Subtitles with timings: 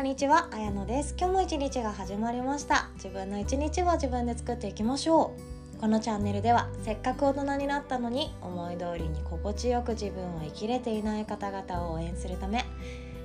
[0.00, 1.14] こんにちは、あやのです。
[1.18, 2.88] 今日も一日が始まりました。
[2.94, 5.34] 自分の一日は自分で作っていきましょ
[5.76, 5.78] う。
[5.78, 12.64] このチャンネルではせっかく大人になったのに思い通りに心地よく自分を生きれていない方々を応援するため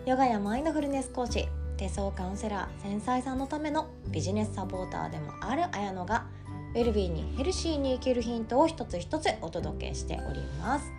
[0.05, 6.25] ヨガやマインドフルネスコーチ手相カウンセラー繊細さんのためのビジネスサポーターでもあるあやのが
[6.73, 10.94] ウェルビーにヘルシーに生きるヒントを一つ一つお届けしております。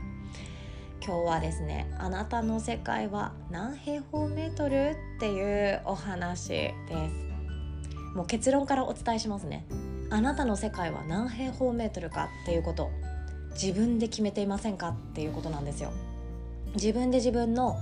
[1.07, 8.17] 今日はですねあなたの世界は何平方メートルっていうお話です。
[8.17, 9.65] もう結論からお伝えしますね。
[10.11, 12.91] あなたの世界は何平方メートルかっていうこと
[13.53, 15.93] 自分で決めていませんかっていうことなんですよ。
[16.75, 17.77] 自分で自分の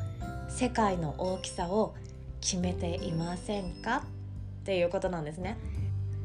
[0.50, 1.94] 世界の大きさを
[2.42, 4.04] 決めていませんか
[4.60, 5.56] っていうことなんですね。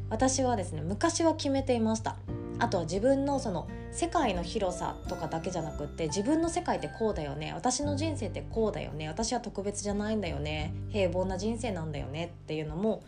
[0.10, 2.18] 私はですね昔は決めていました。
[2.60, 7.54] あとは自分のその世界の広さとかだけじゃなくって自分の世界ってこうだよね。
[7.54, 9.08] 私の人生ってこうだよね。
[9.08, 10.74] 私は特別じゃないんだよね。
[10.90, 13.02] 平凡な人生なんだよねっていうのも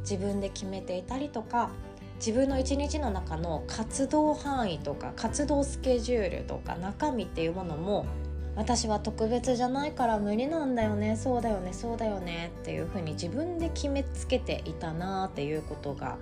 [0.00, 1.70] 自分で決めていたりとか
[2.16, 8.06] 自分の一日の中の活動範囲とか活動スケジュールとか中身っていうものも
[8.54, 11.16] 私は特別じゃないから無理なんだよね。
[11.16, 11.72] そうだよね。
[11.72, 16.18] そうだよねっていうふうに自分で決めつけていたなっていうことが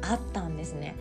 [0.00, 0.94] あったんですね。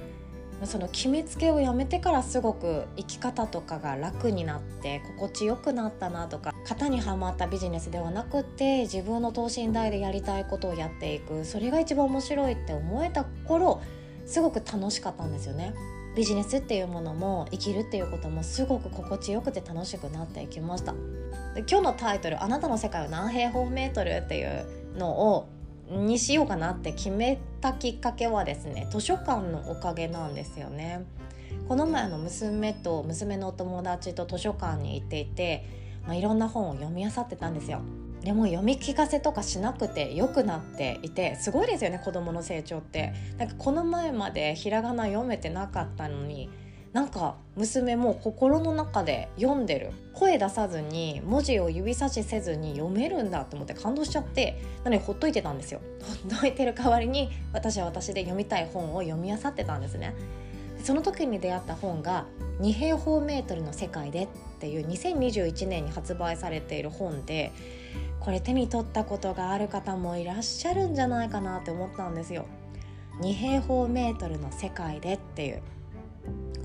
[0.65, 13.81] その決めつけをやめてからすごく生き方とかが楽になって心地よくなったなとか型にはまったビジネスではなくて自分の等身大でやりたいことをやっていくそれが一番面白いって思えた頃
[14.25, 15.73] すごく楽しかったんですよね。
[16.15, 20.93] ビジネスっていうものも生きるっていうこともすごく心地よくて楽しくなっていきました
[21.55, 25.47] で今日のタイトル「あなたの世界は何平方メートル?」っていうのを
[25.93, 31.05] にしようかなって決めたきっかけはですね図書館のおかげなんですよね。
[31.67, 35.65] この前の娘と娘のお友達と図書館に行っていて、
[36.05, 37.81] まあ、いろんな本を読み漁ってたんですよ。
[38.21, 43.13] でも読み聞かせとかしなくて良くなっていてすごいですよね子どもの成長って。
[43.37, 46.49] なんかこの前までひらがな読めてなかったのに
[46.93, 55.81] なんか娘も心の中で読んでる声出さずに文字を指差しせずに読めるんだと思って感動しちゃってなのでほっといてたんですよ。
[56.03, 60.13] ほっといてる代わりに私は私で読みたい本を読み漁ってたんですね。
[60.83, 62.27] その時に出会った本が
[62.61, 64.27] 「2平方メートルの世界で」っ
[64.59, 67.51] ていう2021年に発売されている本で
[68.19, 72.45] これ手に取ったことがある方もいらっしゃるんじゃないかなって思ったんですよ。
[73.21, 75.63] 2平方メートルの世界でっていう。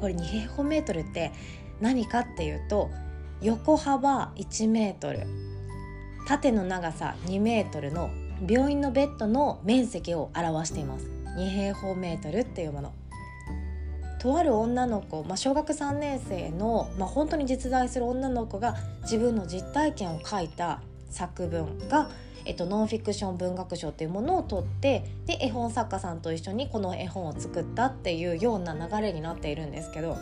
[0.01, 1.33] これ2平方メートルって
[1.81, 2.91] 何かっていうと
[3.41, 5.27] 横幅1メートル
[6.27, 8.11] 縦の長さ2メートルの
[8.47, 11.07] 病院のベッドの面積を表しています。
[11.39, 12.93] 2平方メートルっていうもの。
[14.21, 22.11] とある女の子、まあ、小学3年生の、まあ、本当に実在する女の子が自分の実体験を書いた作文が
[22.45, 30.17] えっと、ノンフィクション文学賞っていうものを取ってで絵本作家さんと一緒にこの絵本を作ったっていうような流れになっているんですけど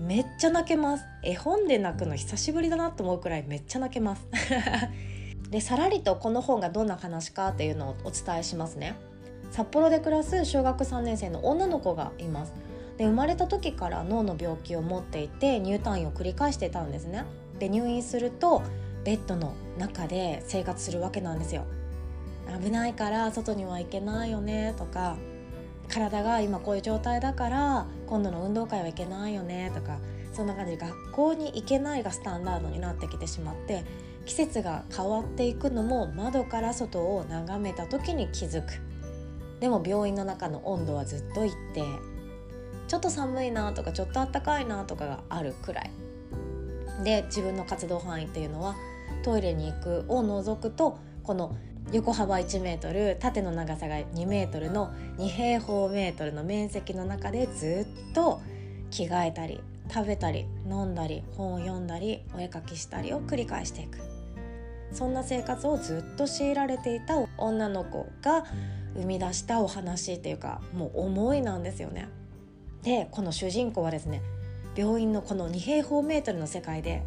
[0.00, 1.04] めっちゃ泣けます。
[1.22, 4.26] 絵本で泣くの久しぶりだなと思うくらいめっちゃ泣けます。
[5.50, 8.94] でさらりとこの本がどんな話かっていうのをお伝えしますね。
[9.50, 12.52] 札幌で暮らす小学3年生の女の子がいます。
[12.96, 17.24] で生まれた時から脳の病気を持っていて入退院を繰り返してたんですね。
[17.58, 18.62] で入院すると
[19.04, 21.64] ベッドの中で生活するわけなんですよ。
[22.62, 25.16] 危ないから外には行けないよねとか
[25.88, 29.98] 体が今こういう状態だから今度の運動会は行けないよねとか
[30.32, 33.84] そんな感じで学校に行けないがスタンダードになってきてしまって
[34.26, 38.72] 季節が変わっていくのも窓から外を眺めた時に気づく。
[39.60, 41.84] でも病院の中の温度はずっと一定。
[42.86, 45.90] ちょっと寒いなとかちょっと暖かいなとかがあるくらい。
[47.04, 48.76] で自分の活動範囲っていうのは
[49.22, 51.56] トイレに行くを除くとこの
[51.92, 58.40] 横幅1メートル縦の長さが2メートルの2平方メートルの面積の中でずっと
[58.90, 59.60] 着替えたり
[59.92, 63.98] 食べたり飲んだり本を読んだりお絵かきしたりを繰り返していく
[64.92, 68.44] そんな生活をずっと強いられていた女の子が
[68.94, 72.08] 生み出したお話っていうかもう思いなんですよね。
[72.82, 74.22] でこの主人公はですね
[74.74, 77.02] 病院のこの2平方メートルの世界で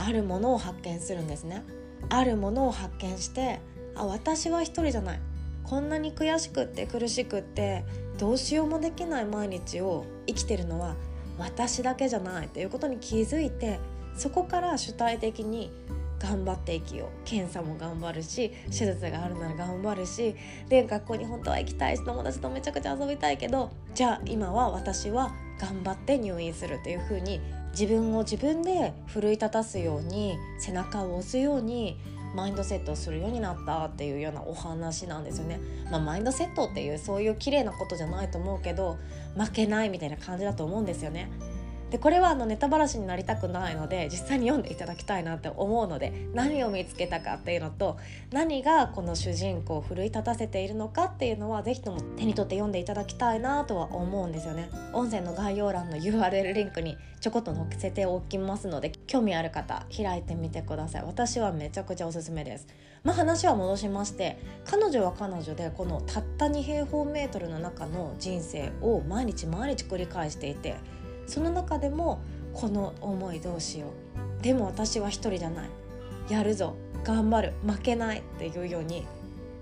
[0.00, 1.62] あるものを発見するんですね。
[2.08, 3.60] あるものを発見して
[3.94, 5.20] あ私は一人じゃない。
[5.64, 7.84] こんなに悔しくって苦しくって
[8.18, 10.96] どうしようもできない毎日を生きてるのは
[11.38, 12.48] 私だけじゃない。
[12.48, 13.78] ということに気づいて
[14.16, 15.70] そこから主体的に
[16.18, 17.08] 頑張って生きよう。
[17.24, 20.34] 検査も頑張るし手術があるなら頑張るし
[20.70, 27.40] で学校に本当は行きたいし友達とめちゃくちゃ遊びたいけどじゃあ今は私は頑張って入院するというふうに
[27.72, 31.98] 自分を自分で奮い立たすように背中を押すように
[32.34, 35.60] マインドセットをするようになったっていうようなお話なんですよね。
[35.90, 38.98] まあ、マインドセットっていうそういう綺麗なことじゃないと思うけど
[39.36, 41.30] 負けないみたいな感じだと思うんですよね。
[41.90, 47.98] でこれはあのネタばらしになりたくないので実際に読んでいただきたいなって思うので何を見つけたかっていうのと
[48.32, 54.70] 何がこの主人公を奮い立たせているのかっていうのは是非とも手に取って読んでいただきたいなとは思うんですよね。
[54.92, 62.66] 音声の概要欄の URL リンクにちょこっと載せておきますので興味ある方開いてみてください私はめちゃくちゃおすすめです。
[63.02, 70.76] まあ、話は戻しまして彼女は彼女でこのたった2平方メートルの中の人生を毎日毎日繰り返していて
[71.30, 72.20] その中でも
[72.52, 73.86] この思いどうしよ
[74.40, 74.42] う。
[74.42, 75.70] でも私は一人じゃない。
[76.28, 76.74] やるぞ。
[77.04, 77.52] 頑張る。
[77.64, 79.06] 負けないっていうように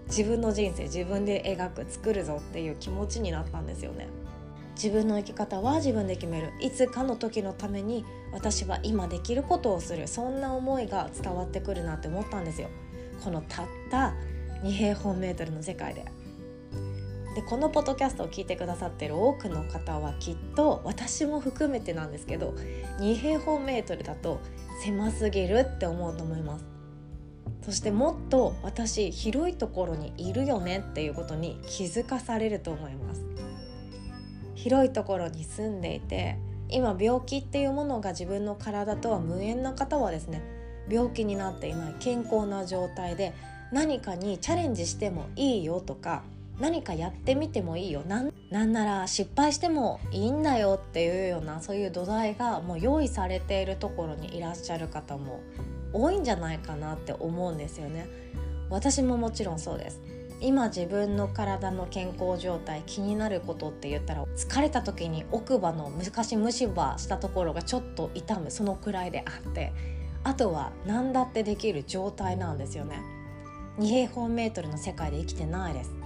[0.06, 4.08] 自分の人生自分で描く作るぞっていう気持ちになったんですよね。
[4.76, 6.52] 自分の生き方は自分で決める。
[6.62, 10.08] いつかの時のために私は今できることをする。
[10.08, 12.68] そんな思いが伝わってくるなって思ったんですよ。
[13.22, 14.14] このたった
[14.62, 16.06] 2平方メートルの世界で。
[17.38, 22.52] でこのポッドキャストを聞いてくださってる多くの方はきっと私も含めてなんですけど
[22.98, 24.40] 2平方メートルだと
[24.82, 26.64] 狭すぎるって思うと思います。
[27.62, 33.24] そしてもっと私広いところにいるよねっていうことに気づかされると思います。
[34.56, 40.42] 広いところに住んでいて今病気っていうものが自分の体とは無縁な方はですね
[40.90, 43.32] 病気になっていない健康な状態で
[43.70, 46.24] 何かにチャレンジしてもいいよとか
[46.60, 48.02] 何かやってみてもいいよ。
[48.06, 55.40] なんなんなら失敗してもいいんだよっていうようなそういう土台がもう用意されているところにいらっしゃる方も
[55.92, 58.08] 多いんじゃないかなって思うんですよね。
[58.70, 60.00] 私ももちろんそうです。
[60.40, 69.72] 今自分の体の健康状態気になることって言ったら疲れた時に奥歯の昔虫歯したところがちょっと痛むそのくらいであって
[70.22, 73.00] あとは何だってできる状態なんですよね。
[73.78, 75.97] 2平方メートルの世界で生きてないです。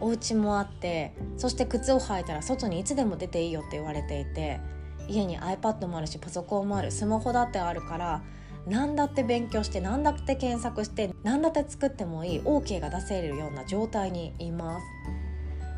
[0.00, 4.60] お家もあってそして靴を履いたら外にいつでも出ていいよって言われていて
[5.08, 8.22] 家に iPad もあるしパソコンもあるスマホだってあるから
[8.66, 14.86] 何だって勉強して何だって検索して何だって作ってもいい OK が出せるような状態にいます。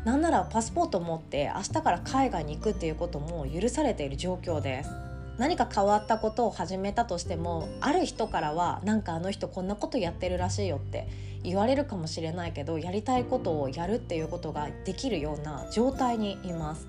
[0.05, 4.89] なんならパスポート持って明日から海外に行くっていうことも許されている状況です。
[5.37, 11.07] 何か変わったことを始めたとしてもある人からはなんかあの人こんなことやってるらしいよって
[11.43, 16.87] 言われるかもしれないけどやりたいことをやるっていうことができるような状態にいます。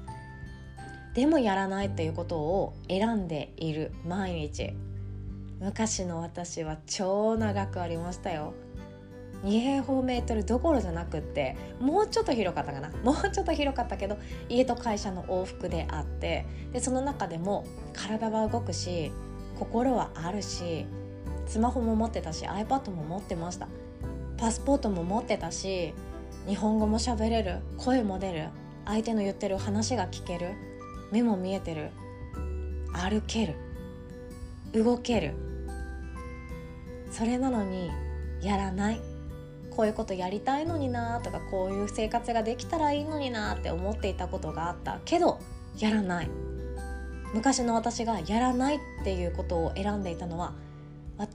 [1.15, 4.73] でもやらないっていうことを選んでいる毎日
[5.61, 8.53] 昔の私は超長くありましたよ。
[9.45, 12.91] 2平方メートルどころじゃなくってもうちょっと広かったかな。
[13.03, 14.17] もうちょっと広かったけど
[14.49, 19.13] 家と会社の往復であってでその中でも体は動くし
[19.59, 20.87] 心はあるし
[21.47, 23.69] スマホも持ってたし iPad も持ってました。
[24.37, 25.95] パスポートも持ってたし
[26.49, 28.49] 日本語も喋れる声も出る
[28.87, 30.53] 相手の言ってる話が聞ける
[31.13, 31.91] 目も見えてる
[32.93, 33.55] 歩ける
[34.73, 35.35] 動ける。
[37.11, 37.91] それなのに
[38.43, 39.14] やらない。
[39.77, 45.41] こういうことやりたいのになとかこういう生活ができたらいいのになって思っていたことがあったけど
[45.79, 46.31] やらない。
[47.35, 50.53] 昔の私がやらないっていうことを選んでいたのは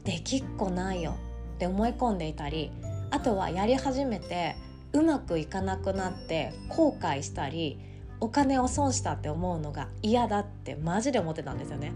[0.06, 1.16] できっこないよ
[1.56, 2.72] って思い込んでいたり
[3.12, 4.56] あとはやり始めて
[4.94, 7.80] うまくいかなくなって後悔したり
[8.22, 11.92] お金を損したって思うのが嫌だってマジで思ってたんですよね。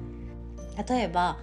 [0.87, 1.37] 例えば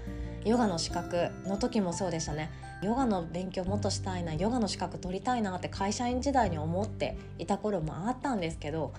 [0.45, 2.51] ヨガの資格の時もそうでしたね。
[2.83, 8.93] ヨガの勉強もっとしたいなヨガの資格取りたいなって会社員時代に思っていた頃もあったんですけど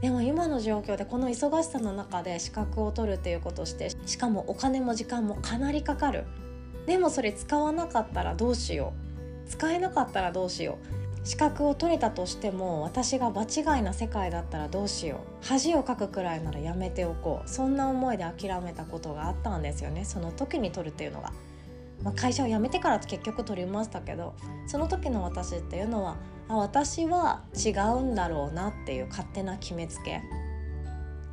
[0.00, 6.24] でも今の状況でこの忙しさの中で資格を取るっていうことをしてしかもお金も時間もかなりかかる。
[6.86, 8.92] でもそれ使わなかったらどうしよ
[9.46, 9.50] う。
[9.50, 10.78] 使えなかったらどうしよ
[11.24, 11.26] う。
[11.26, 15.18] 資格を取れたとしても私が場違いな世界だったらどうしよう。
[15.46, 17.48] 恥をかくくらいならやめておこう。
[17.48, 20.04] そんな思いで諦めたことがあったんですよね。
[20.04, 21.32] その時に取るっていうのが。
[22.02, 24.34] まあ、会社を辞めてから結局取りましたけど
[24.66, 26.16] その時の私っていうのは
[26.48, 30.22] あ私は違うんだろうなっていう勝手な決めつけ。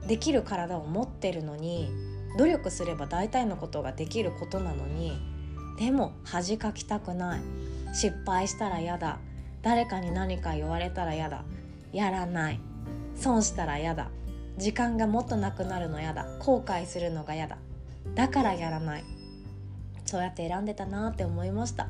[0.07, 1.89] できる体を持ってるのに
[2.37, 5.17] 努力すれば大体のことができることなのに
[5.79, 7.41] でも恥かきたくない。
[7.93, 9.19] 失敗したら嫌だ。
[9.61, 11.43] 誰かに何か言われたら嫌だ。
[11.91, 12.59] やらない。
[13.15, 14.09] 損したら嫌だ。
[14.57, 16.27] 時間がもっとなくなるの嫌だ。
[16.39, 17.57] 後悔するのが嫌だ。
[18.15, 19.03] だからやらない。
[20.15, 21.89] そうやって選んでたなって思いました。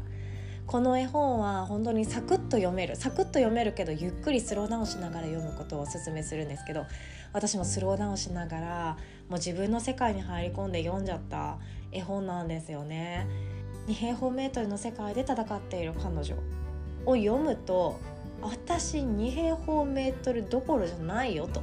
[0.65, 2.95] この絵本は本当にサクッと読める。
[2.95, 6.87] サクッと読めるけどゆっくりスローダウンしながら読むことをおすすめするんですけど
[7.33, 8.97] 私もスローダウンしながら
[9.29, 11.59] もう自分の世界に入り込んで読んじゃった
[11.91, 13.27] 絵本なんですよね。
[13.85, 16.35] 2平方メートルの世界で戦っている彼女
[17.05, 17.99] を読むと
[18.41, 21.61] 私2平方メートルどころじゃないよと。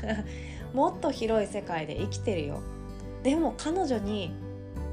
[0.74, 2.60] もっと広い世界で生きてるよ。
[3.22, 4.30] でも彼女に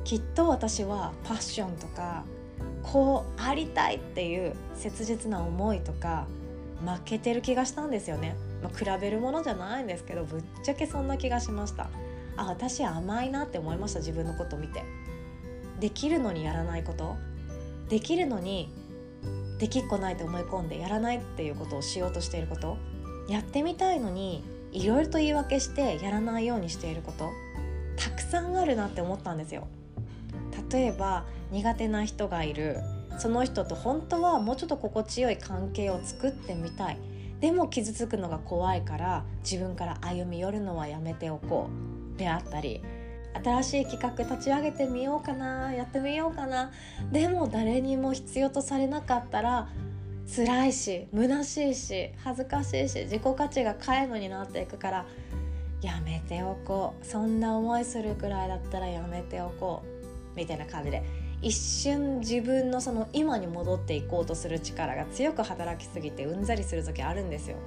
[0.03, 2.23] きっと私はパッションとか
[2.81, 6.27] こうありたいっていう切実な思いとか
[6.85, 11.89] 負けてる気がしたんですよね、まあ、比べるものじゃないんですけどぶっちゃけそんな気がしました。
[12.35, 14.83] あ私甘いなって思いました自分のこと見て。
[15.79, 17.15] できるのにやらないこと。
[17.89, 18.73] できるのに
[19.59, 22.77] できっこないと思い込んでやらないっていうことをしようとしていること。
[23.29, 27.29] やってみたいのにいろいろと言い訳してやらないようにしていること。
[27.95, 29.67] たくさんあるなって思ったんですよ。
[30.73, 32.79] 例えば苦手な人がいる。
[33.19, 36.97] その人と本当はもうちょっと心地よい関係を作ってみたい。
[37.39, 41.69] でも傷つくのが怖いから自分から歩み寄るのはやめておこ
[42.15, 42.17] う。
[42.17, 42.81] であったり
[43.43, 46.71] 新しい企画立ち上げてみようかなやってみようかな。
[47.11, 49.69] でも誰にも必要とされなかったら
[50.35, 55.05] 辛いし虚しいし恥ずかしいし自己価値が皆無になっていくから
[55.81, 57.05] やめておこう。
[57.05, 59.92] そんな思いするくらいだったらやめておこう。
[60.35, 61.03] みたいな感じで
[61.41, 67.57] 一瞬自分のその今に戻っていこうとする力が強く働きすぎてうんざりする時あるんですよ。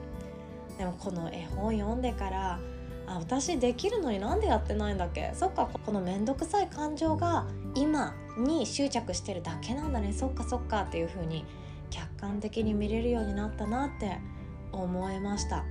[0.78, 2.60] でもこの絵本読んでから
[3.06, 5.32] あ私できるのになんでやってないんだっけ？
[5.34, 10.12] そっかこの面倒くさい感情が今に執着してるだけなんだね。
[10.12, 11.44] そっかそっかっていう風に
[11.90, 14.18] 客観的に見れるようになったなって
[14.72, 15.64] 思いました。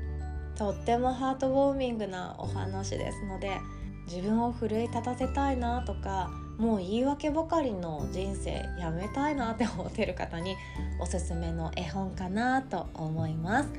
[0.56, 3.58] とってもハートウォーミングなお話ですので
[4.08, 10.56] 自分を奮い立たせたいなとかもう言い訳ばかりの人生やめたいなって思ってる方に
[11.00, 13.70] おすすめの絵本かなと思います。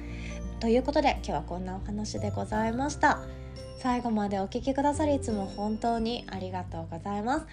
[0.61, 3.21] ということで今日はこんなお話でございました。
[3.79, 7.47] 最後までお聴きくださりいつも本当にありがとうございます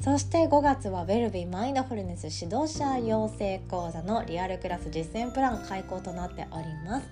[0.00, 7.08] そして5月はウェルビーマインドフルネス指導者養成講座のリアルクラス実践プラン開講となっております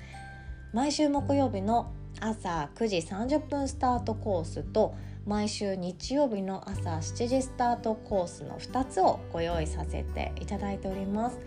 [0.72, 4.94] 毎週木曜日の朝9時30分スタートコースと
[5.26, 11.38] 毎週日曜日の朝7時スタートコースの2つをご用意させていただいております。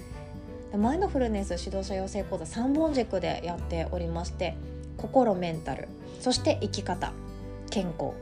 [0.76, 4.58] マインドフルネス指導者養成講座3本軸でやっておりまして
[4.98, 5.88] 心メンタル
[6.20, 7.14] そして生き方
[7.70, 8.14] 健康。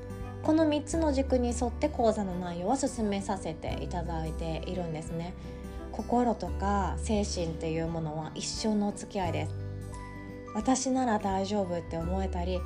[0.43, 5.33] この3つの軸に沿って講座の内容は進めさせていただいているんですね。
[5.93, 9.55] 心とか精神っていうものは一生のお付き合いです。
[10.53, 12.59] 私なら大丈夫って思えたり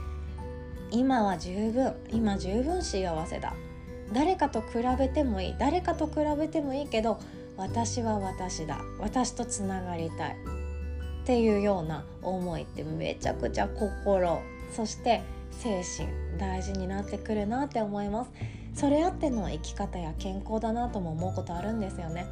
[0.92, 3.54] 今は十分今十分幸せだ。
[4.12, 5.56] 誰かと比べてもいい。
[5.60, 7.20] 誰かと比べてもいいけど
[7.58, 8.80] 私は私だ。
[9.00, 10.36] 私とつながりたい。
[11.24, 14.42] っていうような思いってめちゃくちゃ心。
[14.76, 18.32] そして精神大事になってくるなって思います。
[18.74, 22.28] それあっての生き方や健康だなとも思うことあるんですよね。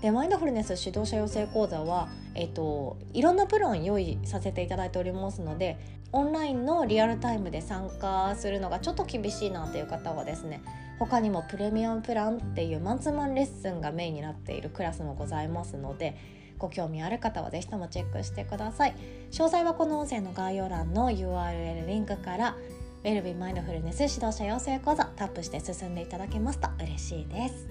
[0.00, 5.76] でマインドフルネス指導者養成講座は、えっと、いろんなプラン用意させていただいておりますので
[6.12, 10.62] オンラインのリアルタイムで参加するのがちょっと厳しいなという方はですね
[10.98, 16.16] 他にもプレミアムプランっていうマンツーマンレッスンがメインになっているクラスもございますので
[16.58, 18.94] ご興味ある方は是非ともチェックしてください。
[19.30, 22.56] 詳細はこの音声の概要欄の URL リンクから
[23.04, 27.68] ウェルビーマインドフルネス指導者養成講座タップして進んでいただけますと嬉しいです。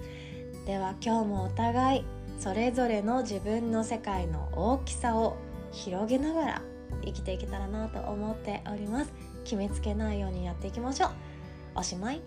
[0.64, 2.04] では今日もお互い
[2.38, 5.36] それぞれの自分の世界の大きさを
[5.70, 6.62] 広げながら
[7.04, 9.12] 生きていけたらなと思っております。
[9.44, 11.10] 決めつけないようにやっていきましょう。
[11.76, 12.20] おしまい。